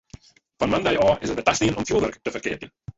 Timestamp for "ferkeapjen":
2.35-2.71